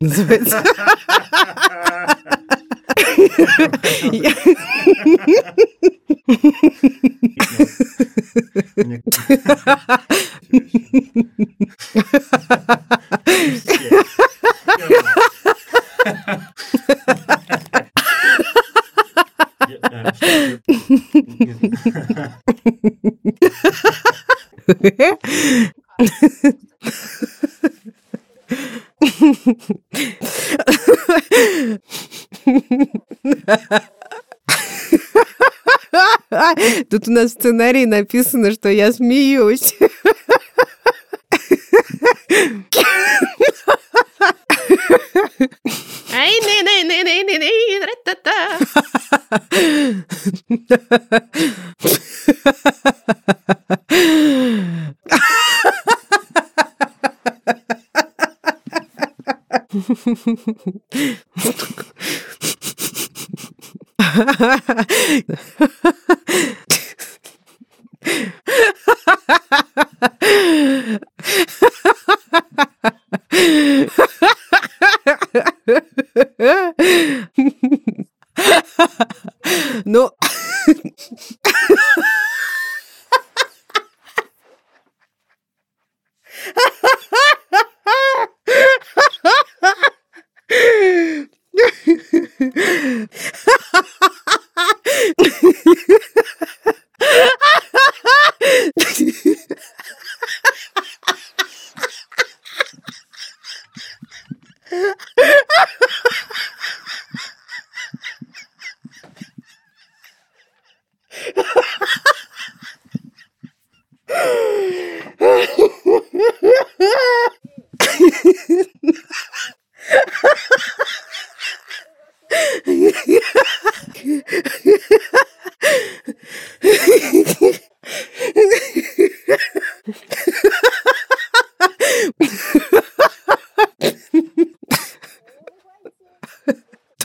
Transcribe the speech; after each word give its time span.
Называется. 0.00 0.62
Мне- 4.02 4.32
Тут 36.89 37.07
у 37.07 37.11
нас 37.11 37.31
в 37.31 37.33
сценарии 37.33 37.85
написано, 37.85 38.51
что 38.51 38.69
я 38.69 38.91
смеюсь. 38.93 39.75
Ha 78.39 78.61
ha 78.77 78.97
ha! 79.23 79.30
Ай, 79.85 80.09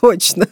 точно. 0.07 0.47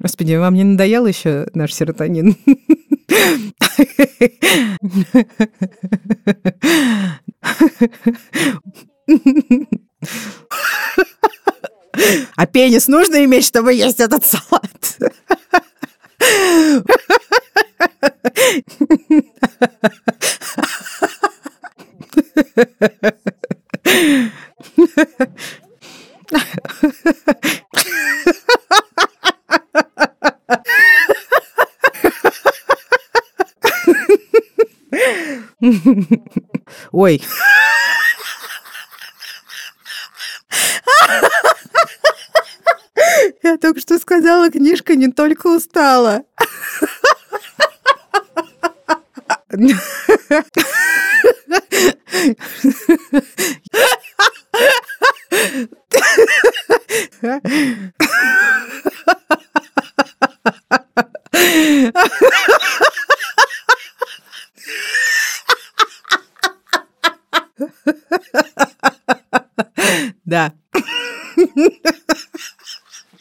Господи, 0.00 0.34
вам 0.34 0.54
не 0.54 0.64
надоел 0.64 1.06
еще 1.06 1.46
наш 1.54 1.72
серотонин? 1.72 2.36
А 12.36 12.46
пенис 12.46 12.88
нужно 12.88 13.24
иметь, 13.24 13.46
чтобы 13.46 13.72
есть 13.74 14.00
этот 14.00 14.24
салат? 14.24 14.98
Ой. 36.92 37.22
Я 43.42 43.58
только 43.58 43.80
что 43.80 43.98
сказала, 43.98 44.50
книжка 44.50 44.94
не 44.94 45.08
только 45.08 45.48
устала. 45.48 46.22
Да. 70.24 70.52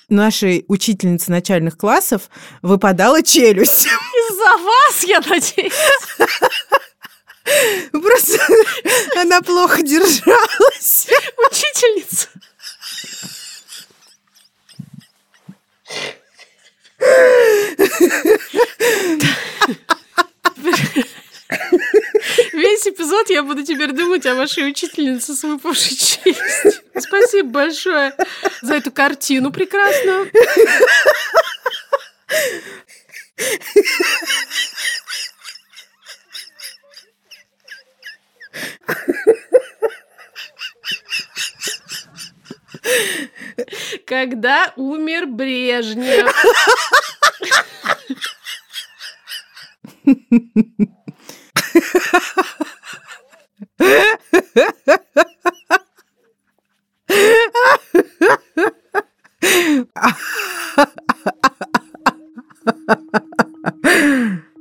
Нашей 0.10 0.66
учительнице 0.68 1.32
начальных 1.32 1.78
классов 1.78 2.30
выпадала 2.62 3.24
челюсть. 3.24 3.86
Из-за 3.86 4.58
вас, 4.64 5.04
я 5.04 5.20
надеюсь. 5.22 5.74
Просто 7.92 8.40
она 9.20 9.42
плохо 9.42 9.82
держалась. 9.82 11.08
Учительница. 11.50 12.30
Весь 22.54 22.88
эпизод 22.88 23.30
я 23.30 23.44
буду 23.44 23.64
теперь 23.64 23.92
думать 23.92 24.26
о 24.26 24.36
вашей 24.36 24.70
учительнице 24.70 25.36
с 25.36 25.44
выпавшей 25.44 25.96
челюстью. 25.96 26.83
Спасибо 27.04 27.50
большое 27.50 28.16
за 28.62 28.76
эту 28.76 28.92
картину 28.92 29.52
прекрасную. 29.52 30.32
Когда 44.06 44.74
умер 44.76 45.26
Брежнев. 45.28 46.32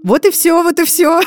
Вот 0.04 0.26
и 0.26 0.30
все, 0.30 0.62
вот 0.62 0.78
и 0.80 0.84
все. 0.84 1.20